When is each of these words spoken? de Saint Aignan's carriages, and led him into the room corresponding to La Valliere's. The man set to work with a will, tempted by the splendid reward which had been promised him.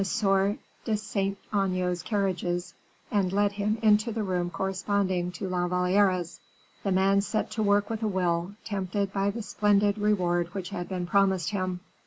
de 0.85 0.97
Saint 0.97 1.37
Aignan's 1.53 2.01
carriages, 2.01 2.73
and 3.11 3.31
led 3.31 3.51
him 3.51 3.77
into 3.83 4.11
the 4.13 4.23
room 4.23 4.49
corresponding 4.49 5.31
to 5.31 5.47
La 5.47 5.67
Valliere's. 5.67 6.39
The 6.81 6.91
man 6.91 7.21
set 7.21 7.51
to 7.51 7.61
work 7.61 7.87
with 7.87 8.01
a 8.01 8.07
will, 8.07 8.53
tempted 8.65 9.13
by 9.13 9.29
the 9.29 9.43
splendid 9.43 9.99
reward 9.99 10.55
which 10.55 10.69
had 10.71 10.89
been 10.89 11.05
promised 11.05 11.51
him. 11.51 11.81